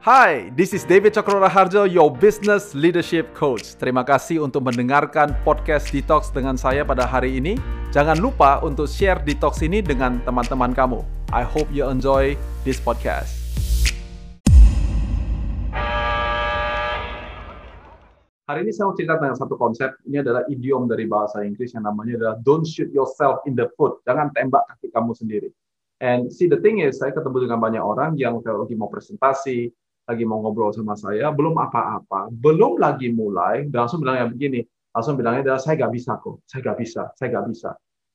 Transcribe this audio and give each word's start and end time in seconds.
Hai, 0.00 0.48
this 0.56 0.72
is 0.72 0.88
David 0.88 1.12
Cokro 1.12 1.44
Raharjo, 1.44 1.84
your 1.84 2.08
business 2.08 2.72
leadership 2.72 3.36
coach. 3.36 3.76
Terima 3.76 4.00
kasih 4.00 4.40
untuk 4.40 4.64
mendengarkan 4.64 5.36
podcast 5.44 5.92
Detox 5.92 6.32
dengan 6.32 6.56
saya 6.56 6.88
pada 6.88 7.04
hari 7.04 7.36
ini. 7.36 7.60
Jangan 7.92 8.16
lupa 8.16 8.64
untuk 8.64 8.88
share 8.88 9.20
Detox 9.20 9.60
ini 9.60 9.84
dengan 9.84 10.16
teman-teman 10.24 10.72
kamu. 10.72 11.04
I 11.36 11.44
hope 11.44 11.68
you 11.68 11.84
enjoy 11.84 12.32
this 12.64 12.80
podcast. 12.80 13.28
Hari 18.48 18.64
ini 18.64 18.72
saya 18.72 18.88
mau 18.88 18.96
cerita 18.96 19.20
tentang 19.20 19.36
satu 19.36 19.60
konsep. 19.60 20.00
Ini 20.08 20.24
adalah 20.24 20.48
idiom 20.48 20.88
dari 20.88 21.04
bahasa 21.04 21.44
Inggris 21.44 21.76
yang 21.76 21.84
namanya 21.84 22.16
adalah 22.16 22.34
don't 22.40 22.64
shoot 22.64 22.88
yourself 22.96 23.44
in 23.44 23.52
the 23.52 23.68
foot. 23.76 24.00
Jangan 24.08 24.32
tembak 24.32 24.64
kaki 24.64 24.96
kamu 24.96 25.12
sendiri. 25.12 25.52
And 26.00 26.32
see 26.32 26.48
the 26.48 26.56
thing 26.64 26.80
is, 26.80 26.96
saya 26.96 27.12
ketemu 27.12 27.52
dengan 27.52 27.60
banyak 27.60 27.84
orang 27.84 28.16
yang 28.16 28.40
kalau 28.40 28.64
lagi 28.64 28.72
mau 28.72 28.88
presentasi, 28.88 29.68
lagi 30.10 30.26
mau 30.26 30.42
ngobrol 30.42 30.74
sama 30.74 30.98
saya, 30.98 31.30
belum 31.30 31.54
apa-apa, 31.54 32.34
belum 32.34 32.82
lagi 32.82 33.14
mulai, 33.14 33.70
langsung 33.70 34.02
bilang 34.02 34.26
yang 34.26 34.30
begini, 34.34 34.66
langsung 34.90 35.14
bilangnya 35.14 35.46
adalah 35.46 35.60
saya 35.62 35.78
nggak 35.78 35.92
bisa 35.94 36.18
kok, 36.18 36.42
saya 36.50 36.60
nggak 36.66 36.78
bisa, 36.82 37.02
saya 37.14 37.28
nggak 37.38 37.46
bisa. 37.54 37.70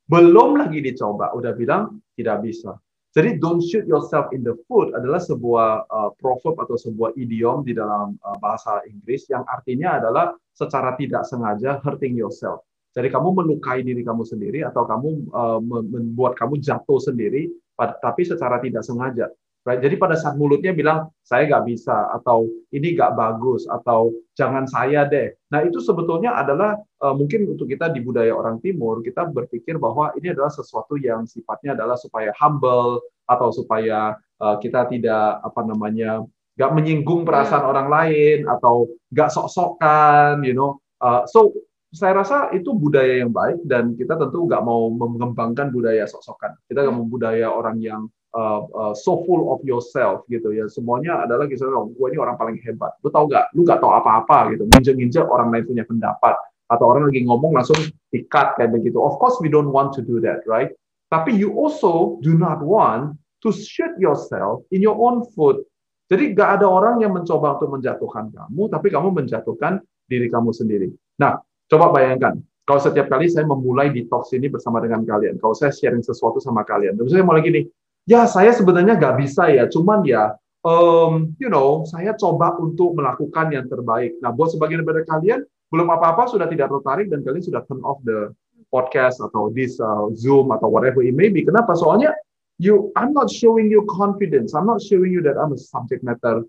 Belum 0.05 0.59
lagi 0.59 0.79
dicoba, 0.83 1.31
udah 1.33 1.55
bilang 1.55 2.03
tidak 2.13 2.43
bisa. 2.43 2.75
Jadi 3.15 3.39
don't 3.39 3.63
shoot 3.63 3.87
yourself 3.87 4.27
in 4.35 4.43
the 4.43 4.51
foot 4.67 4.91
adalah 4.91 5.23
sebuah 5.23 5.87
uh, 5.87 6.11
proverb 6.19 6.59
atau 6.59 6.75
sebuah 6.75 7.15
idiom 7.15 7.63
di 7.63 7.71
dalam 7.71 8.19
uh, 8.19 8.37
bahasa 8.43 8.83
Inggris 8.91 9.31
yang 9.31 9.47
artinya 9.47 10.03
adalah 10.03 10.35
secara 10.51 10.99
tidak 10.99 11.23
sengaja 11.23 11.79
hurting 11.79 12.19
yourself. 12.19 12.67
Jadi 12.91 13.07
kamu 13.07 13.39
melukai 13.39 13.87
diri 13.87 14.03
kamu 14.03 14.27
sendiri 14.27 14.67
atau 14.67 14.83
kamu 14.83 15.31
uh, 15.31 15.59
membuat 15.63 16.35
kamu 16.35 16.59
jatuh 16.59 16.99
sendiri, 16.99 17.47
tapi 17.79 18.27
secara 18.27 18.59
tidak 18.59 18.83
sengaja. 18.83 19.31
Right? 19.65 19.81
Jadi 19.81 19.97
pada 19.97 20.13
saat 20.13 20.37
mulutnya 20.37 20.77
bilang 20.77 21.09
saya 21.25 21.49
nggak 21.49 21.65
bisa 21.65 22.13
atau 22.13 22.45
ini 22.69 22.93
nggak 22.93 23.17
bagus 23.17 23.65
atau 23.65 24.13
jangan 24.37 24.69
saya 24.69 25.09
deh. 25.09 25.33
Nah 25.49 25.65
itu 25.65 25.81
sebetulnya 25.81 26.37
adalah 26.37 26.77
uh, 27.01 27.17
mungkin 27.17 27.49
untuk 27.49 27.65
kita 27.65 27.89
di 27.89 27.97
budaya 28.05 28.29
orang 28.29 28.61
Timur 28.61 29.01
kita 29.01 29.25
berpikir 29.25 29.81
bahwa 29.81 30.13
ini 30.21 30.37
adalah 30.37 30.53
sesuatu 30.53 31.01
yang 31.01 31.25
sifatnya 31.25 31.73
adalah 31.73 31.97
supaya 31.97 32.29
humble 32.37 33.01
atau 33.25 33.49
supaya 33.49 34.13
uh, 34.37 34.61
kita 34.61 34.85
tidak 34.85 35.41
apa 35.41 35.61
namanya 35.65 36.21
nggak 36.55 36.71
menyinggung 36.71 37.27
perasaan 37.27 37.65
hmm. 37.65 37.71
orang 37.73 37.87
lain 37.89 38.39
atau 38.47 38.85
nggak 39.11 39.29
sok-sokan, 39.33 40.45
you 40.45 40.55
know. 40.55 40.79
Uh, 41.01 41.25
so 41.27 41.51
saya 41.89 42.21
rasa 42.21 42.51
itu 42.51 42.69
budaya 42.75 43.23
yang 43.23 43.31
baik 43.31 43.63
dan 43.67 43.95
kita 43.95 44.13
tentu 44.19 44.47
nggak 44.47 44.63
mau 44.63 44.93
mengembangkan 44.93 45.71
budaya 45.71 46.07
sok-sokan. 46.07 46.55
Kita 46.69 46.85
nggak 46.85 46.95
hmm. 46.95 47.01
mau 47.01 47.11
budaya 47.11 47.47
orang 47.51 47.77
yang 47.81 48.01
uh, 48.35 48.61
uh, 48.75 48.93
so 48.93 49.23
full 49.23 49.55
of 49.55 49.63
yourself 49.63 50.27
gitu 50.27 50.51
ya. 50.51 50.67
Semuanya 50.67 51.23
adalah 51.23 51.47
gitu 51.47 51.65
gue 51.71 52.07
ini 52.11 52.19
orang 52.19 52.35
paling 52.35 52.59
hebat. 52.61 52.91
Lu 53.01 53.09
tau 53.09 53.25
gak 53.31 53.55
lu 53.55 53.63
gak 53.63 53.79
tau 53.79 53.95
apa-apa 53.95 54.53
gitu. 54.53 54.67
Nginjek-nginjek 54.67 55.25
orang 55.25 55.55
lain 55.55 55.63
punya 55.65 55.83
pendapat. 55.87 56.35
Atau 56.67 56.85
orang 56.91 57.07
lagi 57.09 57.23
ngomong 57.23 57.55
langsung 57.55 57.79
dikat 58.11 58.59
kayak 58.59 58.75
begitu. 58.75 58.99
Of 58.99 59.17
course 59.17 59.39
we 59.39 59.47
don't 59.47 59.71
want 59.71 59.95
to 59.95 60.01
do 60.03 60.19
that 60.21 60.43
right? 60.45 60.69
Tapi 61.07 61.31
you 61.31 61.55
also 61.55 62.19
do 62.19 62.35
not 62.35 62.59
want 62.59 63.15
to 63.45 63.49
shoot 63.55 63.95
yourself 63.95 64.67
in 64.75 64.83
your 64.83 64.97
own 64.99 65.23
foot. 65.33 65.63
Jadi 66.11 66.37
gak 66.37 66.61
ada 66.61 66.67
orang 66.69 67.01
yang 67.01 67.15
mencoba 67.15 67.57
untuk 67.57 67.79
menjatuhkan 67.79 68.29
kamu 68.29 68.61
tapi 68.69 68.87
kamu 68.91 69.15
menjatuhkan 69.15 69.81
diri 70.05 70.27
kamu 70.29 70.51
sendiri. 70.53 70.91
Nah 71.17 71.39
coba 71.71 71.89
bayangkan. 71.95 72.37
Kalau 72.65 72.81
setiap 72.81 73.13
kali 73.13 73.29
saya 73.29 73.45
memulai 73.45 73.93
detox 73.93 74.33
ini 74.33 74.49
bersama 74.49 74.81
dengan 74.81 75.05
kalian, 75.05 75.37
kalau 75.37 75.53
saya 75.53 75.69
sharing 75.69 76.01
sesuatu 76.01 76.41
sama 76.41 76.65
kalian, 76.65 76.97
terus 76.97 77.13
saya 77.13 77.21
mulai 77.21 77.45
gini, 77.45 77.61
ya 78.05 78.29
saya 78.29 78.53
sebenarnya 78.53 78.97
nggak 78.97 79.17
bisa 79.21 79.49
ya, 79.49 79.65
cuman 79.69 80.05
ya, 80.05 80.37
um, 80.65 81.33
you 81.37 81.49
know, 81.49 81.85
saya 81.85 82.13
coba 82.17 82.57
untuk 82.57 82.97
melakukan 82.97 83.53
yang 83.53 83.65
terbaik. 83.69 84.17
Nah, 84.21 84.33
buat 84.33 84.53
sebagian 84.53 84.81
dari 84.81 85.05
kalian 85.05 85.45
belum 85.73 85.89
apa-apa 85.89 86.29
sudah 86.29 86.45
tidak 86.49 86.69
tertarik 86.69 87.09
dan 87.09 87.25
kalian 87.25 87.43
sudah 87.43 87.61
turn 87.65 87.81
off 87.81 88.01
the 88.05 88.31
podcast 88.69 89.21
atau 89.21 89.49
this 89.53 89.77
uh, 89.81 90.09
Zoom 90.13 90.53
atau 90.53 90.69
whatever 90.69 91.01
it 91.01 91.13
may 91.13 91.29
be. 91.29 91.41
Kenapa? 91.45 91.73
Soalnya 91.77 92.13
you, 92.61 92.93
I'm 92.93 93.13
not 93.13 93.29
showing 93.29 93.69
you 93.69 93.85
confidence. 93.89 94.53
I'm 94.53 94.69
not 94.69 94.81
showing 94.81 95.13
you 95.13 95.21
that 95.25 95.37
I'm 95.37 95.53
a 95.53 95.59
subject 95.59 96.05
matter 96.05 96.45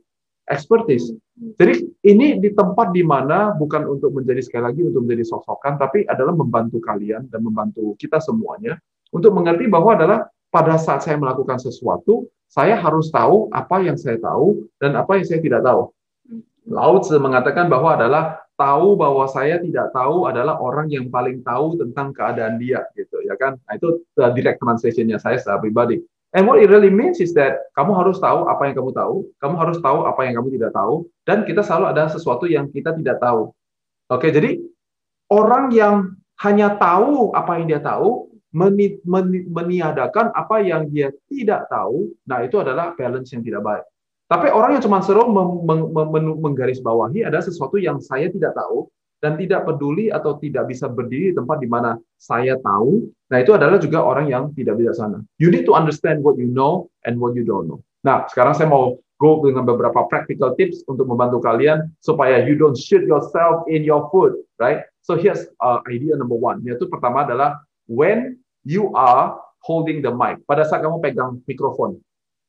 expertise. 0.46 1.10
Jadi 1.36 1.84
ini 2.06 2.38
di 2.38 2.54
tempat 2.54 2.94
di 2.94 3.02
mana 3.02 3.52
bukan 3.58 3.84
untuk 3.84 4.14
menjadi 4.14 4.40
sekali 4.40 4.64
lagi 4.72 4.80
untuk 4.86 5.04
menjadi 5.04 5.24
sosokan, 5.26 5.76
tapi 5.76 6.06
adalah 6.06 6.32
membantu 6.32 6.78
kalian 6.80 7.28
dan 7.28 7.40
membantu 7.42 7.98
kita 7.98 8.22
semuanya 8.22 8.78
untuk 9.10 9.34
mengerti 9.34 9.66
bahwa 9.66 9.98
adalah 9.98 10.20
pada 10.56 10.80
saat 10.80 11.04
saya 11.04 11.20
melakukan 11.20 11.60
sesuatu, 11.60 12.24
saya 12.48 12.80
harus 12.80 13.12
tahu 13.12 13.52
apa 13.52 13.84
yang 13.84 14.00
saya 14.00 14.16
tahu 14.16 14.64
dan 14.80 14.96
apa 14.96 15.20
yang 15.20 15.28
saya 15.28 15.44
tidak 15.44 15.60
tahu. 15.60 15.92
Laut 16.72 17.04
mengatakan 17.20 17.68
bahwa 17.68 17.92
adalah 17.92 18.40
tahu 18.56 18.96
bahwa 18.96 19.28
saya 19.28 19.60
tidak 19.60 19.92
tahu 19.92 20.24
adalah 20.24 20.56
orang 20.56 20.88
yang 20.88 21.12
paling 21.12 21.44
tahu 21.44 21.76
tentang 21.76 22.16
keadaan 22.16 22.56
dia 22.56 22.88
gitu 22.96 23.20
ya 23.28 23.36
kan. 23.36 23.60
Nah, 23.68 23.76
itu 23.76 24.00
direct 24.16 24.64
translation-nya 24.64 25.20
saya 25.20 25.36
secara 25.36 25.60
pribadi. 25.60 26.00
And 26.32 26.48
what 26.48 26.58
it 26.58 26.72
really 26.72 26.90
means 26.90 27.20
is 27.20 27.36
that 27.36 27.68
kamu 27.76 27.92
harus 27.92 28.16
tahu 28.16 28.48
apa 28.48 28.72
yang 28.72 28.74
kamu 28.80 28.96
tahu, 28.96 29.28
kamu 29.38 29.54
harus 29.60 29.78
tahu 29.84 30.08
apa 30.08 30.20
yang 30.24 30.40
kamu 30.40 30.56
tidak 30.56 30.72
tahu, 30.72 31.04
dan 31.28 31.44
kita 31.44 31.60
selalu 31.60 31.92
ada 31.92 32.08
sesuatu 32.08 32.48
yang 32.48 32.72
kita 32.72 32.96
tidak 32.96 33.20
tahu. 33.20 33.52
Oke, 34.08 34.32
jadi 34.32 34.58
orang 35.28 35.70
yang 35.72 36.16
hanya 36.40 36.76
tahu 36.76 37.32
apa 37.32 37.60
yang 37.60 37.72
dia 37.72 37.80
tahu, 37.80 38.35
meni, 38.56 38.96
meni, 39.04 39.44
meniadakan 39.44 40.32
apa 40.32 40.64
yang 40.64 40.88
dia 40.88 41.12
tidak 41.28 41.68
tahu, 41.68 42.08
nah 42.24 42.40
itu 42.40 42.56
adalah 42.56 42.96
balance 42.96 43.36
yang 43.36 43.44
tidak 43.44 43.60
baik. 43.60 43.84
Tapi 44.26 44.48
orang 44.48 44.80
yang 44.80 44.82
cuma 44.82 45.04
seru 45.04 45.28
meng, 45.28 45.62
meng, 45.68 45.92
meng, 45.92 46.26
menggarisbawahi 46.40 47.28
ada 47.28 47.44
sesuatu 47.44 47.76
yang 47.76 48.00
saya 48.00 48.32
tidak 48.32 48.56
tahu 48.56 48.88
dan 49.20 49.36
tidak 49.36 49.68
peduli 49.68 50.10
atau 50.10 50.40
tidak 50.40 50.72
bisa 50.72 50.88
berdiri 50.90 51.30
di 51.30 51.34
tempat 51.36 51.60
di 51.60 51.68
mana 51.68 52.00
saya 52.16 52.56
tahu, 52.64 53.06
nah 53.28 53.38
itu 53.38 53.52
adalah 53.52 53.76
juga 53.76 54.02
orang 54.02 54.26
yang 54.32 54.50
tidak 54.56 54.80
bijaksana. 54.80 55.20
You 55.36 55.52
need 55.52 55.68
to 55.68 55.76
understand 55.76 56.24
what 56.24 56.40
you 56.40 56.48
know 56.48 56.88
and 57.04 57.20
what 57.20 57.36
you 57.36 57.44
don't 57.44 57.68
know. 57.68 57.80
Nah, 58.04 58.28
sekarang 58.28 58.56
saya 58.56 58.68
mau 58.68 58.98
go 59.16 59.40
dengan 59.40 59.64
beberapa 59.64 60.04
practical 60.06 60.52
tips 60.56 60.84
untuk 60.86 61.08
membantu 61.08 61.40
kalian 61.40 61.88
supaya 62.04 62.44
you 62.44 62.56
don't 62.56 62.76
shoot 62.76 63.04
yourself 63.08 63.64
in 63.68 63.80
your 63.80 64.08
foot, 64.12 64.36
right? 64.60 64.84
So 65.00 65.16
here's 65.16 65.48
uh, 65.64 65.80
idea 65.88 66.18
number 66.18 66.36
one, 66.36 66.60
yaitu 66.66 66.84
pertama 66.90 67.24
adalah 67.24 67.62
when 67.88 68.36
you 68.66 68.90
are 68.98 69.38
holding 69.62 70.02
the 70.02 70.10
mic. 70.10 70.42
Pada 70.42 70.66
saat 70.66 70.82
kamu 70.82 70.98
pegang 70.98 71.38
mikrofon. 71.46 72.02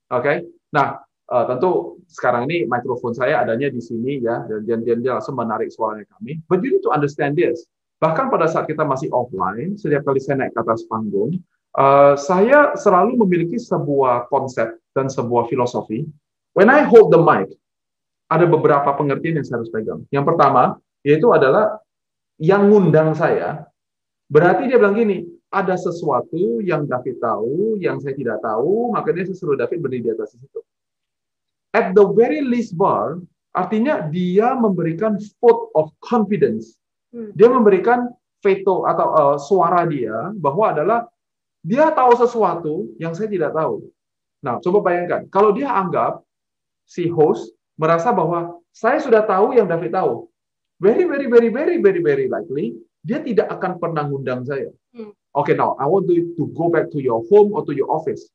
Oke? 0.09 0.21
Okay? 0.25 0.37
Nah, 0.73 0.97
uh, 1.29 1.45
tentu 1.45 2.01
sekarang 2.09 2.49
ini 2.49 2.65
mikrofon 2.65 3.13
saya 3.13 3.45
adanya 3.45 3.69
di 3.69 3.79
sini 3.79 4.19
ya 4.19 4.43
dan 4.49 4.81
dia, 4.81 4.97
dia, 4.97 5.21
langsung 5.21 5.37
menarik 5.37 5.69
suaranya 5.69 6.09
kami. 6.17 6.41
But 6.49 6.65
you 6.65 6.73
need 6.73 6.83
to 6.83 6.91
understand 6.91 7.37
this. 7.37 7.69
Bahkan 8.01 8.29
pada 8.29 8.49
saat 8.49 8.65
kita 8.69 8.85
masih 8.85 9.13
offline, 9.13 9.77
setiap 9.77 10.05
kali 10.05 10.21
saya 10.21 10.45
naik 10.45 10.53
ke 10.53 10.59
atas 10.61 10.85
panggung, 10.89 11.37
uh, 11.77 12.13
saya 12.17 12.77
selalu 12.77 13.17
memiliki 13.25 13.57
sebuah 13.57 14.29
konsep 14.29 14.77
dan 14.93 15.09
sebuah 15.09 15.49
filosofi. 15.49 16.05
When 16.53 16.69
I 16.69 16.85
hold 16.85 17.13
the 17.13 17.21
mic, 17.21 17.53
ada 18.29 18.45
beberapa 18.45 18.93
pengertian 18.93 19.41
yang 19.41 19.45
saya 19.45 19.61
harus 19.61 19.73
pegang. 19.73 20.05
Yang 20.13 20.25
pertama, 20.33 20.77
yaitu 21.01 21.29
adalah 21.33 21.81
yang 22.37 22.69
ngundang 22.69 23.17
saya, 23.17 23.65
berarti 24.29 24.69
dia 24.69 24.77
bilang 24.77 24.93
gini, 24.93 25.36
ada 25.47 25.79
sesuatu 25.79 26.59
yang 26.59 26.83
David 26.83 27.23
tahu, 27.23 27.79
yang 27.79 28.03
saya 28.03 28.13
tidak 28.15 28.43
tahu, 28.43 28.91
makanya 28.91 29.31
saya 29.31 29.37
suruh 29.39 29.55
David 29.55 29.79
berdiri 29.79 30.03
di 30.03 30.11
atas 30.11 30.35
situ. 30.35 30.59
At 31.71 31.95
the 31.95 32.03
very 32.11 32.43
least 32.43 32.75
bar, 32.75 33.23
artinya 33.55 34.07
dia 34.11 34.51
memberikan 34.59 35.15
vote 35.39 35.71
of 35.77 35.95
confidence. 36.03 36.75
Hmm. 37.15 37.31
Dia 37.39 37.47
memberikan 37.47 38.11
veto 38.43 38.83
atau 38.83 39.07
uh, 39.15 39.37
suara 39.39 39.87
dia 39.87 40.35
bahwa 40.35 40.75
adalah 40.75 40.99
dia 41.63 41.89
tahu 41.95 42.11
sesuatu 42.19 42.73
yang 42.99 43.15
saya 43.15 43.31
tidak 43.31 43.55
tahu. 43.55 43.87
Nah, 44.43 44.59
coba 44.61 44.93
bayangkan, 44.93 45.25
kalau 45.31 45.55
dia 45.55 45.71
anggap 45.71 46.21
si 46.87 47.07
host 47.09 47.55
merasa 47.79 48.11
bahwa 48.11 48.59
saya 48.75 48.99
sudah 49.01 49.25
tahu 49.25 49.55
yang 49.55 49.65
David 49.65 49.95
tahu, 49.95 50.27
very 50.77 51.07
very 51.07 51.25
very 51.25 51.49
very 51.49 51.75
very 51.81 52.01
very 52.03 52.25
likely 52.29 52.77
dia 53.01 53.23
tidak 53.23 53.47
akan 53.47 53.81
pernah 53.81 54.03
ngundang 54.05 54.43
saya. 54.43 54.69
Hmm. 54.93 55.15
Oke, 55.37 55.53
okay, 55.53 55.55
now 55.55 55.77
I 55.77 55.85
want 55.85 56.09
you 56.09 56.33
to 56.33 56.49
go 56.57 56.73
back 56.73 56.89
to 56.89 56.97
your 56.97 57.21
home 57.29 57.53
or 57.53 57.61
to 57.69 57.73
your 57.77 57.93
office. 57.93 58.25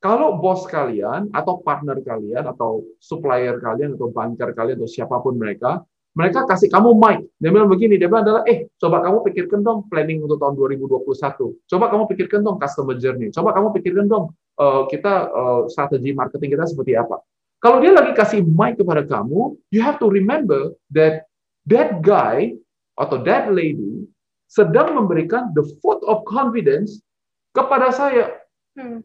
Kalau 0.00 0.40
bos 0.40 0.64
kalian 0.64 1.28
atau 1.36 1.60
partner 1.60 2.00
kalian 2.00 2.48
atau 2.48 2.88
supplier 2.96 3.60
kalian 3.60 4.00
atau 4.00 4.08
banker 4.08 4.56
kalian 4.56 4.80
atau 4.80 4.88
siapa 4.88 5.20
pun 5.20 5.36
mereka, 5.36 5.84
mereka 6.16 6.48
kasih 6.48 6.72
kamu 6.72 6.96
mic. 6.96 7.28
Dia 7.36 7.52
bilang 7.52 7.68
begini, 7.68 8.00
dia 8.00 8.08
bilang 8.08 8.24
adalah, 8.24 8.42
eh, 8.48 8.64
coba 8.80 9.04
kamu 9.04 9.28
pikirkan 9.28 9.60
dong 9.60 9.92
planning 9.92 10.24
untuk 10.24 10.40
tahun 10.40 10.56
2021. 10.56 11.52
Coba 11.68 11.84
kamu 11.92 12.02
pikirkan 12.16 12.40
dong 12.40 12.56
customer 12.56 12.96
journey. 12.96 13.28
Coba 13.28 13.52
kamu 13.52 13.68
pikirkan 13.76 14.06
dong 14.08 14.32
uh, 14.56 14.88
kita 14.88 15.28
uh, 15.28 15.62
strategi 15.68 16.16
marketing 16.16 16.56
kita 16.56 16.64
seperti 16.64 16.96
apa. 16.96 17.20
Kalau 17.60 17.82
dia 17.82 17.92
lagi 17.92 18.16
kasih 18.16 18.40
mic 18.40 18.80
kepada 18.80 19.04
kamu, 19.04 19.52
you 19.68 19.84
have 19.84 20.00
to 20.00 20.08
remember 20.08 20.72
that 20.94 21.28
that 21.68 22.00
guy 22.00 22.56
atau 22.96 23.20
that 23.26 23.50
lady 23.52 24.06
sedang 24.48 24.96
memberikan 24.96 25.52
the 25.52 25.62
vote 25.84 26.00
of 26.08 26.24
confidence 26.24 27.04
kepada 27.52 27.92
saya. 27.92 28.40
Hmm. 28.74 29.04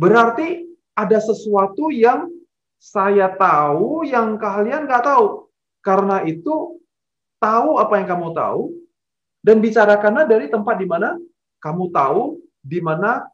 Berarti 0.00 0.64
ada 0.96 1.20
sesuatu 1.20 1.92
yang 1.92 2.32
saya 2.80 3.28
tahu 3.36 4.08
yang 4.08 4.40
kalian 4.40 4.88
nggak 4.88 5.04
tahu. 5.04 5.52
Karena 5.84 6.24
itu, 6.24 6.80
tahu 7.40 7.76
apa 7.76 8.00
yang 8.00 8.08
kamu 8.08 8.32
tahu, 8.32 8.62
dan 9.40 9.60
bicarakanlah 9.60 10.28
dari 10.28 10.48
tempat 10.48 10.76
di 10.76 10.88
mana 10.88 11.16
kamu 11.60 11.92
tahu, 11.92 12.40
di 12.60 12.80
mana 12.80 13.24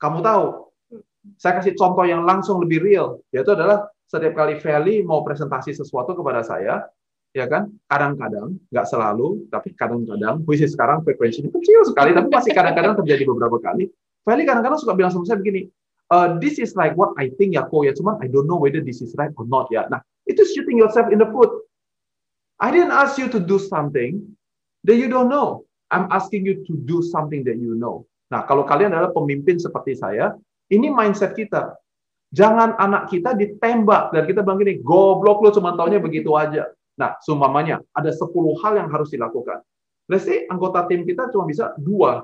kamu 0.00 0.20
tahu. 0.20 0.44
Saya 1.40 1.60
kasih 1.60 1.72
contoh 1.76 2.04
yang 2.04 2.24
langsung 2.24 2.60
lebih 2.60 2.84
real, 2.84 3.20
yaitu 3.32 3.56
adalah 3.56 3.88
setiap 4.04 4.36
kali 4.36 4.60
Feli 4.60 5.00
mau 5.00 5.24
presentasi 5.24 5.72
sesuatu 5.72 6.12
kepada 6.12 6.44
saya, 6.44 6.84
ya 7.34 7.50
kan? 7.50 7.68
Kadang-kadang, 7.90 8.56
nggak 8.70 8.86
selalu, 8.86 9.44
tapi 9.50 9.74
kadang-kadang, 9.74 10.46
puisi 10.46 10.70
sekarang 10.70 11.02
frekuensinya 11.02 11.50
kecil 11.50 11.82
sekali, 11.84 12.14
tapi 12.14 12.30
masih 12.30 12.54
kadang-kadang 12.54 12.94
terjadi 13.02 13.26
beberapa 13.26 13.58
kali. 13.58 13.90
Feli 14.24 14.46
kadang-kadang 14.46 14.78
suka 14.80 14.94
bilang 14.96 15.12
sama 15.12 15.26
saya 15.28 15.42
begini, 15.42 15.68
uh, 16.14 16.38
this 16.38 16.56
is 16.62 16.72
like 16.78 16.94
what 16.94 17.12
I 17.20 17.28
think 17.36 17.58
ya 17.58 17.66
kok 17.66 17.82
ya, 17.84 17.92
cuman 17.92 18.22
I 18.22 18.30
don't 18.30 18.48
know 18.48 18.56
whether 18.56 18.80
this 18.80 19.02
is 19.02 19.12
right 19.18 19.34
or 19.36 19.44
not 19.44 19.68
ya. 19.68 19.84
Nah, 19.90 20.00
itu 20.30 20.40
shooting 20.54 20.80
yourself 20.80 21.10
in 21.12 21.20
the 21.20 21.28
foot. 21.28 21.50
I 22.62 22.70
didn't 22.70 22.94
ask 22.94 23.18
you 23.18 23.26
to 23.34 23.42
do 23.42 23.58
something 23.58 24.22
that 24.86 24.96
you 24.96 25.10
don't 25.10 25.28
know. 25.28 25.66
I'm 25.90 26.08
asking 26.14 26.46
you 26.46 26.64
to 26.64 26.72
do 26.86 27.02
something 27.02 27.44
that 27.44 27.58
you 27.60 27.76
know. 27.76 28.06
Nah, 28.32 28.46
kalau 28.48 28.64
kalian 28.64 28.94
adalah 28.94 29.12
pemimpin 29.12 29.60
seperti 29.60 29.98
saya, 29.98 30.32
ini 30.72 30.88
mindset 30.88 31.36
kita. 31.36 31.76
Jangan 32.34 32.74
anak 32.80 33.12
kita 33.12 33.36
ditembak 33.36 34.10
dan 34.10 34.24
kita 34.26 34.42
bilang 34.42 34.58
gini, 34.58 34.80
goblok 34.82 35.44
lo 35.44 35.54
cuma 35.54 35.76
taunya 35.76 36.02
begitu 36.02 36.34
aja. 36.34 36.66
Nah, 36.94 37.18
seumpamanya 37.22 37.82
ada 37.94 38.10
10 38.14 38.30
hal 38.62 38.72
yang 38.78 38.88
harus 38.90 39.10
dilakukan. 39.10 39.62
Let's 40.06 40.28
say 40.28 40.44
anggota 40.52 40.84
tim 40.86 41.08
kita 41.08 41.32
cuma 41.32 41.48
bisa 41.48 41.72
dua. 41.80 42.20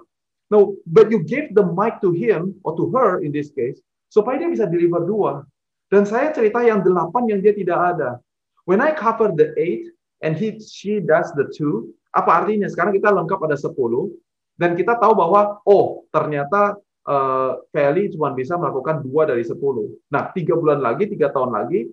No, 0.53 0.77
but 0.85 1.09
you 1.09 1.23
gave 1.23 1.55
the 1.55 1.65
mic 1.65 2.03
to 2.03 2.11
him 2.11 2.59
or 2.67 2.75
to 2.77 2.91
her 2.93 3.23
in 3.23 3.31
this 3.31 3.55
case 3.55 3.79
supaya 4.11 4.37
dia 4.37 4.51
bisa 4.51 4.67
deliver 4.67 5.01
dua. 5.07 5.47
Dan 5.89 6.05
saya 6.05 6.35
cerita 6.35 6.61
yang 6.61 6.83
delapan 6.83 7.31
yang 7.31 7.41
dia 7.41 7.55
tidak 7.55 7.97
ada. 7.97 8.19
When 8.67 8.83
I 8.83 8.93
cover 8.93 9.33
the 9.33 9.55
eight 9.57 9.91
and 10.21 10.37
he 10.37 10.61
she 10.61 11.01
does 11.01 11.31
the 11.35 11.49
two, 11.51 11.91
apa 12.13 12.45
artinya? 12.45 12.69
Sekarang 12.69 12.93
kita 12.93 13.11
lengkap 13.11 13.39
ada 13.49 13.57
sepuluh 13.57 14.13
dan 14.61 14.77
kita 14.77 14.99
tahu 15.01 15.17
bahwa 15.17 15.63
oh 15.65 16.05
ternyata 16.13 16.77
uh, 17.09 17.59
Kelly 17.73 18.13
cuma 18.13 18.35
bisa 18.37 18.61
melakukan 18.61 19.01
dua 19.03 19.25
dari 19.27 19.43
sepuluh. 19.47 19.89
Nah, 20.13 20.31
tiga 20.37 20.55
bulan 20.59 20.83
lagi, 20.85 21.09
tiga 21.09 21.33
tahun 21.33 21.55
lagi, 21.55 21.89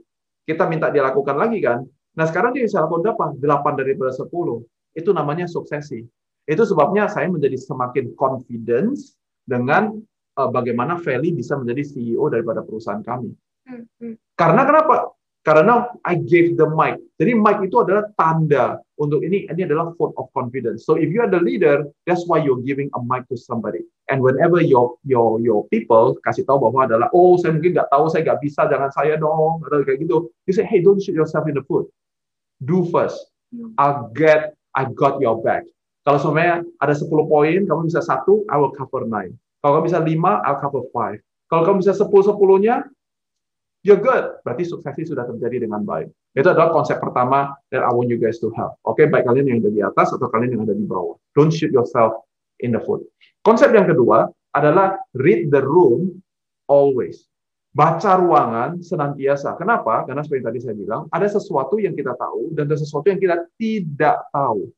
kita 0.46 0.68
minta 0.68 0.92
dia 0.92 1.06
lakukan 1.06 1.38
lagi 1.38 1.64
kan. 1.64 1.86
Nah, 2.18 2.26
sekarang 2.26 2.58
dia 2.58 2.66
bisa 2.66 2.82
lakukan 2.82 3.06
berapa? 3.06 3.26
Delapan 3.38 3.74
daripada 3.78 4.12
sepuluh. 4.12 4.66
Itu 4.98 5.14
namanya 5.14 5.46
suksesi. 5.46 6.02
Itu 6.50 6.64
sebabnya 6.66 7.06
saya 7.06 7.30
menjadi 7.30 7.56
semakin 7.62 8.18
confidence 8.18 9.14
dengan 9.46 10.02
uh, 10.38 10.50
bagaimana 10.50 10.98
Feli 10.98 11.36
bisa 11.38 11.54
menjadi 11.54 11.86
CEO 11.86 12.26
daripada 12.34 12.66
perusahaan 12.66 13.06
kami. 13.06 13.30
Hmm, 13.70 13.86
hmm. 14.02 14.16
Karena 14.34 14.66
kenapa? 14.66 15.14
Karena 15.46 15.88
I 16.04 16.20
gave 16.20 16.60
the 16.60 16.68
mic. 16.68 17.00
Jadi 17.16 17.32
mic 17.32 17.64
itu 17.64 17.80
adalah 17.80 18.04
tanda 18.20 18.84
untuk 19.00 19.24
ini 19.24 19.48
ini 19.48 19.64
adalah 19.64 19.96
vote 19.96 20.12
of 20.20 20.28
confidence. 20.36 20.84
So 20.84 21.00
if 21.00 21.08
you 21.08 21.24
are 21.24 21.32
the 21.32 21.40
leader, 21.40 21.88
that's 22.04 22.28
why 22.28 22.44
you're 22.44 22.60
giving 22.60 22.92
a 22.98 23.00
mic 23.00 23.24
to 23.32 23.40
somebody. 23.40 23.80
And 24.12 24.20
whenever 24.20 24.60
your 24.60 25.00
your 25.08 25.40
your 25.40 25.64
people 25.72 26.20
kasih 26.28 26.44
tahu 26.44 26.68
bahwa 26.68 26.92
adalah 26.92 27.08
oh 27.16 27.40
saya 27.40 27.56
mungkin 27.56 27.80
nggak 27.80 27.88
tahu 27.88 28.12
saya 28.12 28.28
nggak 28.28 28.44
bisa 28.44 28.68
jangan 28.68 28.92
saya 28.92 29.16
dong 29.16 29.64
atau 29.64 29.88
kayak 29.88 30.04
gitu. 30.04 30.28
You 30.48 30.52
say 30.52 30.68
hey 30.68 30.84
don't 30.84 31.00
shoot 31.00 31.16
yourself 31.16 31.48
in 31.48 31.56
the 31.56 31.64
foot. 31.64 31.88
Do 32.64 32.90
first. 32.90 33.18
Hmm. 33.54 33.78
I'll 33.78 34.10
get 34.14 34.58
I 34.78 34.86
got 34.94 35.18
your 35.22 35.42
back. 35.42 35.66
Kalau 36.08 36.24
semuanya 36.24 36.64
ada 36.80 36.96
10 36.96 37.10
poin, 37.28 37.60
kamu 37.68 37.82
bisa 37.92 38.00
satu, 38.00 38.48
I 38.48 38.56
will 38.56 38.72
cover 38.72 39.04
nine. 39.04 39.36
Kalau 39.60 39.82
kamu 39.82 39.92
bisa 39.92 40.00
lima, 40.00 40.40
I'll 40.48 40.62
cover 40.64 40.88
five. 40.96 41.20
Kalau 41.52 41.68
kamu 41.68 41.84
bisa 41.84 41.92
sepuluh 41.92 42.24
sepuluhnya, 42.24 42.88
you're 43.84 44.00
good. 44.00 44.40
Berarti 44.48 44.64
suksesi 44.64 45.04
sudah 45.04 45.28
terjadi 45.28 45.68
dengan 45.68 45.84
baik. 45.84 46.08
Itu 46.38 46.48
adalah 46.48 46.72
konsep 46.72 47.02
pertama 47.02 47.52
that 47.74 47.82
I 47.82 47.92
want 47.92 48.08
you 48.08 48.22
guys 48.22 48.38
to 48.46 48.54
have. 48.56 48.78
Oke, 48.86 49.04
okay? 49.04 49.06
baik 49.10 49.26
kalian 49.26 49.52
yang 49.52 49.60
ada 49.66 49.72
di 49.74 49.82
atas 49.82 50.14
atau 50.14 50.30
kalian 50.32 50.56
yang 50.56 50.64
ada 50.64 50.78
di 50.78 50.86
bawah. 50.86 51.18
Don't 51.34 51.52
shoot 51.52 51.74
yourself 51.74 52.24
in 52.62 52.72
the 52.72 52.82
foot. 52.86 53.02
Konsep 53.42 53.74
yang 53.74 53.90
kedua 53.90 54.30
adalah 54.54 55.02
read 55.18 55.50
the 55.50 55.60
room 55.60 56.24
always. 56.70 57.26
Baca 57.76 58.12
ruangan 58.18 58.82
senantiasa. 58.82 59.54
Kenapa? 59.60 60.08
Karena 60.08 60.26
seperti 60.26 60.44
tadi 60.44 60.60
saya 60.64 60.76
bilang, 60.76 61.06
ada 61.14 61.28
sesuatu 61.30 61.78
yang 61.78 61.94
kita 61.94 62.16
tahu 62.18 62.56
dan 62.58 62.66
ada 62.66 62.78
sesuatu 62.80 63.06
yang 63.08 63.22
kita 63.22 63.46
tidak 63.60 64.18
tahu. 64.34 64.72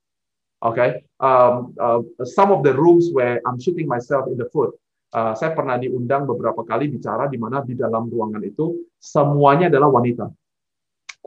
Oke, 0.59 0.75
okay? 0.75 0.89
um, 1.23 1.71
uh, 1.79 2.03
some 2.27 2.51
of 2.51 2.67
the 2.67 2.75
rooms 2.75 3.07
where 3.15 3.39
I'm 3.47 3.55
shooting 3.63 3.87
myself 3.87 4.27
in 4.27 4.35
the 4.35 4.51
foot 4.51 4.75
uh, 5.13 5.33
saya 5.33 5.53
pernah 5.57 5.77
diundang 5.77 6.25
beberapa 6.29 6.61
kali 6.65 6.89
bicara 6.89 7.25
di 7.29 7.37
mana 7.41 7.65
di 7.65 7.73
dalam 7.73 8.09
ruangan 8.09 8.41
itu 8.45 8.85
semuanya 8.97 9.69
adalah 9.71 9.89
wanita. 9.89 10.29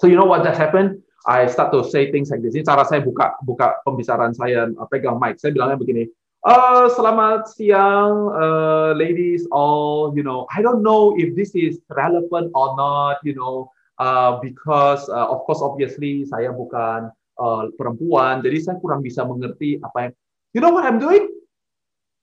So 0.01 0.09
you 0.09 0.17
know 0.17 0.27
what 0.27 0.47
just 0.47 0.59
happened? 0.59 1.03
I 1.23 1.47
start 1.47 1.71
to 1.71 1.87
say 1.87 2.11
things 2.11 2.35
like 2.35 2.43
this. 2.43 2.59
Ini 2.59 2.67
cara 2.67 2.83
saya 2.83 2.99
buka 2.99 3.39
buka 3.47 3.79
pembicaraan 3.87 4.35
saya 4.35 4.67
uh, 4.67 4.87
pegang 4.91 5.19
mic. 5.23 5.39
Saya 5.39 5.55
bilangnya 5.55 5.79
begini. 5.79 6.05
Uh, 6.43 6.91
selamat 6.91 7.55
siang, 7.55 8.35
uh, 8.35 8.91
ladies 8.99 9.47
all. 9.55 10.11
You 10.11 10.27
know, 10.27 10.51
I 10.51 10.59
don't 10.59 10.83
know 10.83 11.15
if 11.15 11.39
this 11.39 11.55
is 11.55 11.79
relevant 11.87 12.51
or 12.59 12.75
not. 12.75 13.23
You 13.23 13.39
know, 13.39 13.71
uh, 14.03 14.43
because 14.43 15.07
uh, 15.07 15.31
of 15.31 15.47
course 15.47 15.63
obviously 15.63 16.27
saya 16.27 16.51
bukan 16.51 17.15
uh, 17.39 17.71
perempuan, 17.79 18.43
jadi 18.43 18.59
saya 18.59 18.77
kurang 18.83 19.07
bisa 19.07 19.23
mengerti 19.23 19.79
apa 19.87 20.11
yang. 20.11 20.13
You 20.51 20.61
know 20.67 20.75
what 20.75 20.83
I'm 20.83 20.99
doing? 20.99 21.31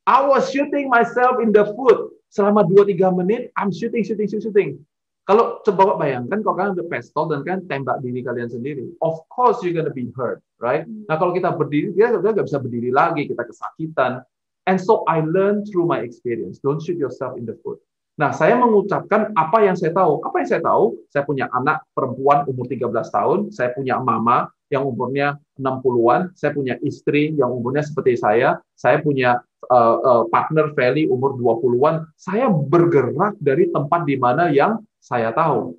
I 0.03 0.27
was 0.27 0.51
shooting 0.51 0.91
myself 0.91 1.39
in 1.39 1.55
the 1.55 1.71
foot 1.71 2.11
selama 2.27 2.67
2-3 2.67 2.99
menit. 3.23 3.55
I'm 3.55 3.71
shooting, 3.71 4.03
shooting, 4.03 4.27
shooting. 4.27 4.83
Kalau 5.29 5.61
coba 5.61 5.93
bayangkan 6.01 6.41
kalau 6.41 6.57
kalian 6.57 6.73
udah 6.73 6.89
pistol 6.89 7.29
dan 7.29 7.45
kan 7.45 7.61
tembak 7.69 8.01
diri 8.01 8.25
kalian 8.25 8.49
sendiri, 8.49 8.89
of 9.05 9.21
course 9.29 9.61
you're 9.61 9.77
gonna 9.77 9.93
be 9.93 10.09
hurt, 10.17 10.41
right? 10.57 10.89
Nah 11.05 11.21
kalau 11.21 11.37
kita 11.37 11.53
berdiri, 11.53 11.93
kita 11.93 12.17
nggak 12.17 12.49
bisa 12.49 12.57
berdiri 12.57 12.89
lagi, 12.89 13.29
kita 13.29 13.45
kesakitan. 13.45 14.25
And 14.65 14.81
so 14.81 15.05
I 15.05 15.21
learned 15.21 15.69
through 15.69 15.85
my 15.85 16.01
experience. 16.01 16.57
Don't 16.57 16.81
shoot 16.81 16.97
yourself 16.97 17.37
in 17.37 17.45
the 17.45 17.53
foot. 17.61 17.77
Nah, 18.19 18.35
saya 18.35 18.59
mengucapkan 18.59 19.31
apa 19.31 19.63
yang 19.63 19.79
saya 19.79 19.95
tahu. 19.95 20.19
Apa 20.27 20.43
yang 20.43 20.49
saya 20.51 20.59
tahu? 20.59 20.99
Saya 21.07 21.23
punya 21.23 21.47
anak 21.55 21.87
perempuan 21.95 22.43
umur 22.51 22.67
13 22.67 22.91
tahun, 23.15 23.39
saya 23.55 23.71
punya 23.71 23.95
mama 23.95 24.51
yang 24.67 24.83
umurnya 24.83 25.39
60-an, 25.55 26.35
saya 26.35 26.51
punya 26.51 26.75
istri 26.83 27.31
yang 27.39 27.47
umurnya 27.47 27.79
seperti 27.79 28.19
saya, 28.19 28.59
saya 28.75 28.99
punya 28.99 29.39
uh, 29.71 29.97
uh, 30.03 30.23
partner 30.27 30.75
Feli 30.75 31.07
umur 31.07 31.39
20-an, 31.39 32.11
saya 32.19 32.51
bergerak 32.51 33.39
dari 33.39 33.71
tempat 33.71 34.03
di 34.03 34.19
mana 34.19 34.51
yang 34.51 34.83
saya 34.99 35.31
tahu. 35.35 35.75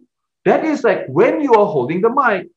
That 0.49 0.64
is 0.64 0.80
like 0.80 1.04
when 1.12 1.45
you 1.45 1.52
are 1.52 1.68
holding 1.68 2.00
the 2.00 2.12
mic. 2.12 2.49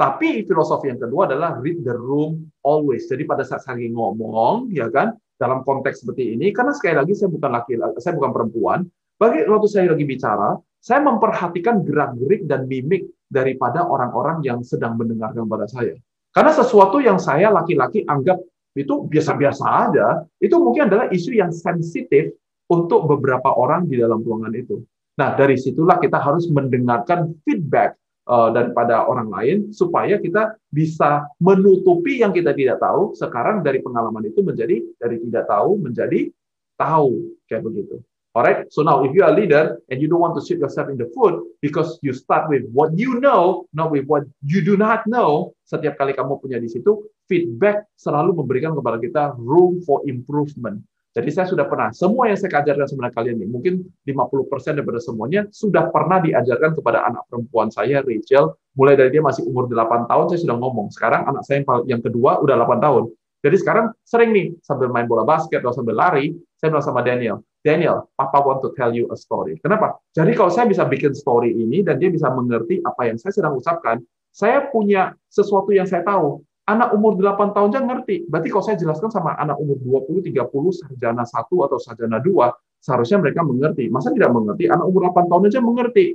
Tapi 0.00 0.42
filosofi 0.48 0.90
yang 0.90 0.98
kedua 0.98 1.30
adalah 1.30 1.60
read 1.62 1.84
the 1.84 1.94
room 1.94 2.50
always. 2.66 3.06
Jadi 3.06 3.22
pada 3.28 3.46
saat 3.46 3.62
saya 3.62 3.78
ngomong, 3.86 4.72
ya 4.72 4.90
kan, 4.90 5.14
dalam 5.38 5.62
konteks 5.62 6.02
seperti 6.02 6.34
ini, 6.34 6.50
karena 6.50 6.74
sekali 6.74 6.98
lagi 6.98 7.12
saya 7.14 7.30
bukan 7.30 7.50
laki, 7.54 7.72
saya 8.02 8.12
bukan 8.18 8.30
perempuan. 8.34 8.78
Bagi 9.20 9.46
waktu 9.46 9.68
saya 9.70 9.94
lagi 9.94 10.02
bicara, 10.02 10.58
saya 10.82 10.98
memperhatikan 11.06 11.86
gerak-gerik 11.86 12.50
dan 12.50 12.66
mimik 12.66 13.06
daripada 13.30 13.86
orang-orang 13.86 14.42
yang 14.42 14.66
sedang 14.66 14.98
mendengarkan 14.98 15.46
pada 15.46 15.70
saya. 15.70 15.94
Karena 16.34 16.50
sesuatu 16.50 16.98
yang 16.98 17.22
saya 17.22 17.52
laki-laki 17.54 18.02
anggap 18.08 18.42
itu 18.74 19.06
biasa-biasa 19.06 19.64
aja, 19.86 20.24
itu 20.40 20.56
mungkin 20.58 20.90
adalah 20.90 21.06
isu 21.12 21.36
yang 21.36 21.52
sensitif 21.54 22.32
untuk 22.66 23.04
beberapa 23.06 23.52
orang 23.52 23.86
di 23.86 24.00
dalam 24.00 24.24
ruangan 24.24 24.50
itu. 24.56 24.80
Nah, 25.22 25.38
dari 25.38 25.54
situlah 25.54 26.02
kita 26.02 26.18
harus 26.18 26.50
mendengarkan 26.50 27.30
feedback 27.46 27.94
uh, 28.26 28.50
daripada 28.50 29.06
orang 29.06 29.30
lain 29.30 29.56
supaya 29.70 30.18
kita 30.18 30.58
bisa 30.66 31.30
menutupi 31.38 32.26
yang 32.26 32.34
kita 32.34 32.50
tidak 32.50 32.82
tahu. 32.82 33.14
Sekarang 33.14 33.62
dari 33.62 33.78
pengalaman 33.78 34.26
itu 34.26 34.42
menjadi 34.42 34.82
dari 34.98 35.22
tidak 35.22 35.46
tahu 35.46 35.78
menjadi 35.78 36.26
tahu 36.74 37.38
kayak 37.46 37.62
begitu. 37.62 38.02
Alright, 38.34 38.66
so 38.74 38.82
now 38.82 39.06
if 39.06 39.14
you 39.14 39.22
are 39.22 39.30
leader 39.30 39.78
and 39.94 40.02
you 40.02 40.10
don't 40.10 40.18
want 40.18 40.34
to 40.34 40.42
shoot 40.42 40.58
yourself 40.58 40.90
in 40.90 40.98
the 40.98 41.06
foot 41.14 41.38
because 41.62 42.02
you 42.02 42.10
start 42.10 42.50
with 42.50 42.66
what 42.74 42.90
you 42.98 43.22
know, 43.22 43.70
not 43.70 43.94
with 43.94 44.10
what 44.10 44.26
you 44.42 44.58
do 44.58 44.74
not 44.74 45.06
know, 45.06 45.54
setiap 45.62 46.02
kali 46.02 46.18
kamu 46.18 46.42
punya 46.42 46.58
di 46.58 46.66
situ, 46.66 46.98
feedback 47.30 47.86
selalu 47.94 48.42
memberikan 48.42 48.74
kepada 48.74 48.98
kita 48.98 49.22
room 49.38 49.78
for 49.86 50.02
improvement. 50.02 50.82
Jadi 51.12 51.28
saya 51.28 51.44
sudah 51.44 51.68
pernah, 51.68 51.92
semua 51.92 52.32
yang 52.32 52.40
saya 52.40 52.64
ajarkan 52.64 52.88
sebenarnya 52.88 53.14
kalian 53.20 53.36
ini, 53.44 53.46
mungkin 53.52 53.84
50% 54.08 54.80
daripada 54.80 54.96
semuanya 54.96 55.44
sudah 55.52 55.92
pernah 55.92 56.24
diajarkan 56.24 56.72
kepada 56.72 57.04
anak 57.04 57.28
perempuan 57.28 57.68
saya, 57.68 58.00
Rachel, 58.00 58.56
mulai 58.72 58.96
dari 58.96 59.12
dia 59.12 59.20
masih 59.20 59.44
umur 59.44 59.68
8 59.68 60.08
tahun, 60.08 60.24
saya 60.32 60.40
sudah 60.40 60.56
ngomong. 60.56 60.88
Sekarang 60.88 61.28
anak 61.28 61.44
saya 61.44 61.60
yang 61.84 62.00
kedua 62.00 62.40
udah 62.40 62.56
8 62.56 62.80
tahun. 62.80 63.12
Jadi 63.42 63.56
sekarang 63.60 63.92
sering 64.06 64.30
nih, 64.32 64.56
sambil 64.64 64.88
main 64.88 65.04
bola 65.04 65.26
basket 65.26 65.60
atau 65.60 65.74
sambil 65.74 65.98
lari, 65.98 66.32
saya 66.56 66.72
bilang 66.72 66.86
sama 66.86 67.02
Daniel, 67.02 67.42
Daniel, 67.60 68.06
Papa 68.14 68.38
want 68.38 68.62
to 68.62 68.70
tell 68.78 68.94
you 68.94 69.10
a 69.10 69.18
story. 69.18 69.58
Kenapa? 69.58 69.98
Jadi 70.14 70.32
kalau 70.32 70.48
saya 70.48 70.70
bisa 70.70 70.86
bikin 70.86 71.10
story 71.10 71.50
ini 71.50 71.82
dan 71.82 71.98
dia 71.98 72.08
bisa 72.08 72.30
mengerti 72.30 72.78
apa 72.86 73.10
yang 73.10 73.18
saya 73.18 73.34
sedang 73.34 73.58
ucapkan, 73.58 73.98
saya 74.30 74.70
punya 74.70 75.12
sesuatu 75.26 75.74
yang 75.74 75.84
saya 75.84 76.06
tahu. 76.06 76.40
Anak 76.62 76.94
umur 76.94 77.18
8 77.18 77.58
tahun 77.58 77.68
aja 77.74 77.80
ngerti. 77.82 78.30
Berarti 78.30 78.48
kalau 78.54 78.62
saya 78.62 78.78
jelaskan 78.78 79.10
sama 79.10 79.34
anak 79.34 79.58
umur 79.58 79.82
20, 80.06 80.30
30, 80.30 80.46
sarjana 80.78 81.26
1 81.26 81.50
atau 81.50 81.78
sarjana 81.82 82.22
2, 82.22 82.54
seharusnya 82.78 83.18
mereka 83.18 83.42
mengerti. 83.42 83.90
Masa 83.90 84.14
tidak 84.14 84.30
mengerti? 84.30 84.70
Anak 84.70 84.86
umur 84.86 85.10
8 85.10 85.26
tahun 85.26 85.42
aja 85.50 85.58
mengerti. 85.58 86.06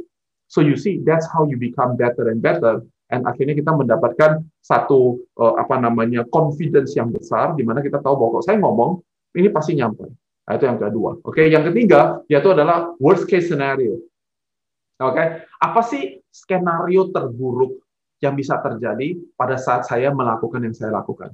So 0.48 0.63
you 0.63 0.80
see, 0.80 1.04
that's 1.04 1.27
how 1.27 1.44
you 1.44 1.60
become 1.60 2.00
better 2.00 2.32
and 2.32 2.39
better. 2.39 2.80
And 3.12 3.27
akhirnya 3.27 3.56
kita 3.60 3.72
mendapatkan 3.75 4.44
satu 4.63 5.20
uh, 5.39 5.60
apa 5.60 5.80
namanya 5.80 6.24
confidence 6.32 6.96
yang 6.96 7.12
besar, 7.12 7.56
di 7.56 7.63
mana 7.63 7.84
kita 7.84 8.00
tahu 8.00 8.16
bahwa 8.16 8.39
kalau 8.39 8.46
saya 8.48 8.58
ngomong 8.60 8.92
ini 9.36 9.51
pasti 9.51 9.75
nyampe. 9.75 10.08
Nah, 10.48 10.54
itu 10.56 10.63
yang 10.63 10.80
kedua. 10.80 11.20
Oke, 11.27 11.44
okay? 11.44 11.46
yang 11.51 11.68
ketiga 11.68 12.24
yaitu 12.32 12.51
adalah 12.56 12.96
worst 13.04 13.27
case 13.27 13.51
scenario. 13.51 14.00
Oke, 14.98 15.13
okay? 15.13 15.27
apa 15.60 15.82
sih 15.84 16.24
skenario 16.32 17.12
terburuk 17.12 17.84
yang 18.24 18.34
bisa 18.34 18.58
terjadi 18.62 19.18
pada 19.38 19.58
saat 19.58 19.86
saya 19.86 20.10
melakukan 20.10 20.64
yang 20.64 20.74
saya 20.74 20.94
lakukan? 20.94 21.34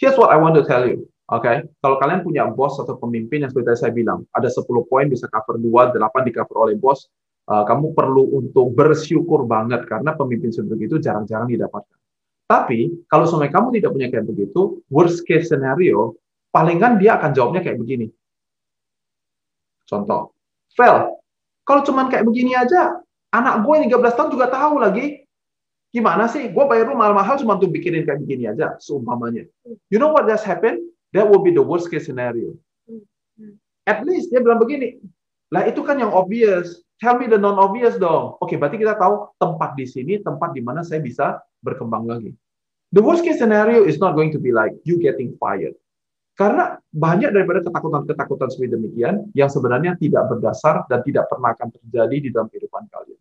Here's 0.00 0.16
what 0.16 0.32
I 0.32 0.40
want 0.40 0.56
to 0.56 0.64
tell 0.64 0.84
you. 0.84 1.04
Oke, 1.30 1.46
okay? 1.46 1.56
kalau 1.78 1.96
kalian 2.02 2.26
punya 2.26 2.42
bos 2.50 2.74
atau 2.82 2.98
pemimpin 2.98 3.46
yang 3.46 3.54
seperti 3.54 3.86
saya 3.86 3.94
bilang, 3.94 4.26
ada 4.34 4.50
10 4.50 4.66
poin 4.90 5.06
bisa 5.06 5.30
cover 5.30 5.62
2, 5.62 5.94
8 5.94 6.26
di 6.26 6.32
cover 6.34 6.56
oleh 6.58 6.74
bos, 6.74 7.06
uh, 7.46 7.62
kamu 7.62 7.94
perlu 7.94 8.34
untuk 8.34 8.74
bersyukur 8.74 9.46
banget 9.46 9.86
karena 9.86 10.18
pemimpin 10.18 10.50
seperti 10.50 10.90
itu 10.90 10.98
jarang-jarang 10.98 11.46
didapatkan. 11.46 11.98
Tapi 12.50 13.06
kalau 13.06 13.30
sampai 13.30 13.46
kamu 13.46 13.78
tidak 13.78 13.90
punya 13.94 14.08
kayak 14.10 14.26
begitu, 14.26 14.82
worst 14.90 15.22
case 15.22 15.54
scenario, 15.54 16.18
palingan 16.50 16.98
dia 16.98 17.14
akan 17.14 17.30
jawabnya 17.30 17.62
kayak 17.62 17.78
begini. 17.78 18.10
Contoh, 19.86 20.34
Fel, 20.74 21.14
kalau 21.62 21.86
cuman 21.86 22.10
kayak 22.10 22.26
begini 22.26 22.58
aja, 22.58 22.98
anak 23.30 23.62
gue 23.62 23.86
13 23.86 24.18
tahun 24.18 24.30
juga 24.34 24.46
tahu 24.50 24.82
lagi. 24.82 25.19
Gimana 25.90 26.30
sih? 26.30 26.46
Gue 26.54 26.64
bayar 26.70 26.86
lu 26.86 26.94
mahal-mahal 26.94 27.34
cuma 27.42 27.58
untuk 27.58 27.74
bikinin 27.74 28.06
kayak 28.06 28.22
begini 28.22 28.46
aja, 28.46 28.78
seumpamanya. 28.78 29.46
You 29.90 29.98
know 29.98 30.14
what 30.14 30.30
just 30.30 30.46
happened? 30.46 30.78
That 31.10 31.26
will 31.26 31.42
be 31.42 31.50
the 31.50 31.62
worst 31.62 31.90
case 31.90 32.06
scenario. 32.06 32.54
At 33.90 34.06
least 34.06 34.30
dia 34.30 34.38
bilang 34.38 34.62
begini, 34.62 35.02
lah 35.50 35.66
itu 35.66 35.82
kan 35.82 35.98
yang 35.98 36.14
obvious. 36.14 36.86
Tell 37.02 37.18
me 37.18 37.26
the 37.26 37.40
non-obvious 37.40 37.98
dong. 37.98 38.38
Oke, 38.38 38.54
okay, 38.54 38.56
berarti 38.60 38.78
kita 38.78 38.94
tahu 38.94 39.34
tempat 39.40 39.74
di 39.74 39.88
sini, 39.88 40.20
tempat 40.22 40.54
di 40.54 40.62
mana 40.62 40.86
saya 40.86 41.02
bisa 41.02 41.42
berkembang 41.64 42.06
lagi. 42.06 42.30
The 42.94 43.02
worst 43.02 43.26
case 43.26 43.42
scenario 43.42 43.82
is 43.82 43.98
not 43.98 44.14
going 44.14 44.30
to 44.30 44.38
be 44.38 44.54
like 44.54 44.76
you 44.86 45.00
getting 45.00 45.34
fired. 45.42 45.74
Karena 46.38 46.78
banyak 46.94 47.34
daripada 47.34 47.64
ketakutan-ketakutan 47.66 48.48
seperti 48.52 48.78
demikian 48.78 49.28
yang 49.34 49.50
sebenarnya 49.50 49.96
tidak 49.98 50.28
berdasar 50.30 50.86
dan 50.86 51.02
tidak 51.02 51.26
pernah 51.26 51.52
akan 51.56 51.68
terjadi 51.68 52.16
di 52.16 52.28
dalam 52.30 52.46
kehidupan 52.48 52.86
kalian. 52.92 53.20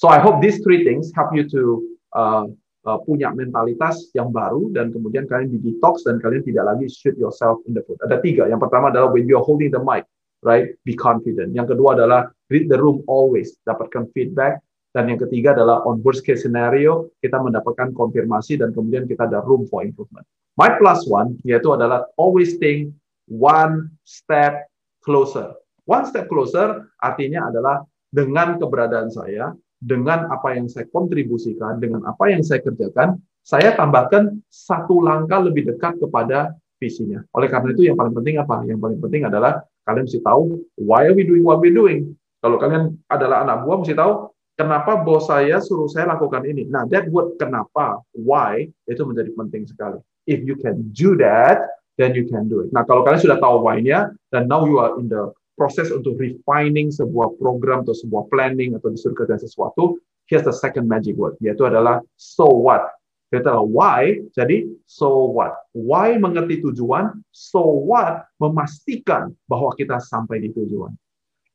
So 0.00 0.08
I 0.08 0.20
hope 0.20 0.40
these 0.40 0.62
three 0.64 0.84
things 0.86 1.12
help 1.12 1.34
you 1.34 1.46
to 1.50 1.95
uh, 2.16 2.48
uh, 2.88 2.98
punya 3.04 3.34
mentalitas 3.36 4.08
yang 4.16 4.32
baru 4.32 4.72
dan 4.72 4.94
kemudian 4.94 5.28
kalian 5.28 5.52
di 5.52 5.58
detox 5.60 6.06
dan 6.06 6.22
kalian 6.22 6.40
tidak 6.46 6.64
lagi 6.64 6.86
shoot 6.88 7.14
yourself 7.20 7.60
in 7.68 7.76
the 7.76 7.82
foot. 7.84 8.00
Ada 8.06 8.22
tiga. 8.24 8.48
Yang 8.48 8.66
pertama 8.66 8.88
adalah 8.88 9.12
when 9.12 9.28
you're 9.28 9.44
holding 9.44 9.68
the 9.68 9.82
mic, 9.82 10.08
right? 10.40 10.72
Be 10.88 10.96
confident. 10.96 11.52
Yang 11.52 11.76
kedua 11.76 11.98
adalah 11.98 12.32
read 12.48 12.72
the 12.72 12.78
room 12.78 13.04
always, 13.10 13.58
dapatkan 13.68 14.08
feedback. 14.16 14.62
Dan 14.96 15.12
yang 15.12 15.20
ketiga 15.20 15.52
adalah 15.52 15.84
on 15.84 16.00
worst 16.00 16.24
case 16.24 16.48
scenario, 16.48 17.12
kita 17.20 17.36
mendapatkan 17.36 17.92
konfirmasi 17.92 18.56
dan 18.56 18.72
kemudian 18.72 19.04
kita 19.04 19.28
ada 19.28 19.44
room 19.44 19.68
for 19.68 19.84
improvement. 19.84 20.24
My 20.56 20.72
plus 20.80 21.04
one, 21.04 21.36
yaitu 21.44 21.68
adalah 21.76 22.08
always 22.16 22.56
think 22.56 22.96
one 23.28 23.92
step 24.08 24.64
closer. 25.04 25.52
One 25.84 26.08
step 26.08 26.32
closer 26.32 26.88
artinya 26.96 27.52
adalah 27.52 27.84
dengan 28.08 28.56
keberadaan 28.56 29.12
saya, 29.12 29.52
dengan 29.80 30.28
apa 30.32 30.56
yang 30.56 30.66
saya 30.66 30.88
kontribusikan, 30.88 31.78
dengan 31.80 32.04
apa 32.08 32.32
yang 32.32 32.40
saya 32.40 32.64
kerjakan, 32.64 33.20
saya 33.46 33.76
tambahkan 33.78 34.42
satu 34.50 35.04
langkah 35.04 35.38
lebih 35.38 35.68
dekat 35.70 36.00
kepada 36.02 36.56
visinya. 36.80 37.22
Oleh 37.36 37.48
karena 37.48 37.72
itu 37.72 37.88
yang 37.88 37.96
paling 37.96 38.14
penting 38.16 38.36
apa? 38.40 38.64
Yang 38.66 38.78
paling 38.82 39.00
penting 39.00 39.22
adalah 39.28 39.62
kalian 39.86 40.04
mesti 40.08 40.20
tahu 40.20 40.60
why 40.82 41.06
are 41.06 41.14
we 41.14 41.22
doing 41.22 41.46
what 41.46 41.62
we 41.62 41.70
doing. 41.70 42.12
Kalau 42.42 42.58
kalian 42.60 42.98
adalah 43.06 43.46
anak 43.46 43.64
buah 43.64 43.76
mesti 43.80 43.94
tahu 43.96 44.34
kenapa 44.58 44.98
bos 45.00 45.28
saya 45.28 45.60
suruh 45.60 45.86
saya 45.86 46.10
lakukan 46.10 46.42
ini. 46.48 46.66
Nah, 46.66 46.88
that 46.88 47.06
word 47.12 47.36
kenapa, 47.38 48.00
why 48.16 48.66
itu 48.88 49.02
menjadi 49.04 49.30
penting 49.36 49.68
sekali. 49.68 50.00
If 50.26 50.42
you 50.42 50.58
can 50.58 50.90
do 50.90 51.14
that, 51.22 51.62
then 52.00 52.12
you 52.12 52.26
can 52.26 52.50
do 52.50 52.66
it. 52.66 52.72
Nah, 52.74 52.82
kalau 52.84 53.06
kalian 53.06 53.22
sudah 53.22 53.38
tahu 53.38 53.62
why-nya 53.62 54.12
dan 54.32 54.50
now 54.50 54.66
you 54.66 54.82
are 54.82 54.98
in 55.00 55.06
the 55.06 55.30
proses 55.56 55.88
untuk 55.90 56.20
refining 56.20 56.92
sebuah 56.92 57.40
program 57.40 57.82
atau 57.82 57.96
sebuah 57.96 58.28
planning 58.28 58.76
atau 58.76 58.92
disuruh 58.92 59.16
kerja 59.16 59.40
sesuatu, 59.40 59.96
here's 60.28 60.44
the 60.44 60.54
second 60.54 60.86
magic 60.86 61.16
word, 61.16 61.34
yaitu 61.40 61.64
adalah 61.64 62.04
so 62.20 62.46
what. 62.46 62.92
Itu 63.34 63.42
adalah 63.42 63.66
why, 63.66 64.22
jadi 64.38 64.70
so 64.86 65.32
what. 65.34 65.56
Why 65.74 66.14
mengerti 66.14 66.62
tujuan, 66.62 67.26
so 67.34 67.64
what 67.64 68.28
memastikan 68.38 69.34
bahwa 69.50 69.74
kita 69.74 69.98
sampai 69.98 70.46
di 70.46 70.54
tujuan. 70.54 70.94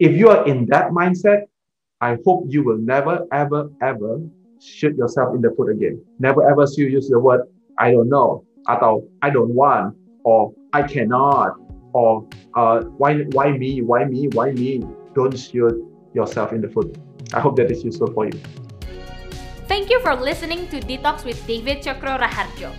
If 0.02 0.18
you 0.18 0.34
are 0.34 0.44
in 0.50 0.68
that 0.74 0.92
mindset, 0.92 1.48
I 2.02 2.18
hope 2.26 2.50
you 2.50 2.66
will 2.66 2.82
never, 2.82 3.24
ever, 3.30 3.70
ever 3.80 4.20
shoot 4.58 4.98
yourself 4.98 5.38
in 5.38 5.46
the 5.46 5.54
foot 5.54 5.70
again. 5.70 6.02
Never 6.18 6.42
ever 6.44 6.66
use 6.76 7.08
the 7.08 7.22
word 7.22 7.46
I 7.78 7.94
don't 7.94 8.10
know 8.10 8.44
atau 8.70 9.06
I 9.22 9.30
don't 9.30 9.54
want 9.54 9.98
or 10.26 10.54
I 10.74 10.86
cannot 10.86 11.58
or 11.94 12.28
uh, 12.56 12.84
why 12.98 13.24
why 13.32 13.56
me 13.56 13.82
why 13.82 14.06
me 14.06 14.28
why 14.32 14.52
me. 14.52 14.84
Don't 15.14 15.36
shoot 15.36 15.76
yourself 16.14 16.54
in 16.54 16.62
the 16.62 16.70
foot. 16.70 16.96
I 17.34 17.40
hope 17.40 17.56
that 17.58 17.72
is 17.72 17.84
useful 17.84 18.12
for 18.12 18.26
you. 18.26 18.40
Thank 19.68 19.90
you 19.90 20.00
for 20.04 20.16
listening 20.16 20.68
to 20.68 20.84
Detox 20.84 21.24
with 21.24 21.40
David 21.48 21.80
Chokro 21.80 22.20
Raharjo. 22.20 22.76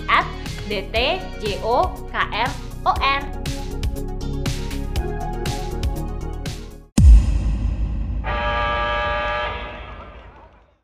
@dtjokron. 0.70 2.06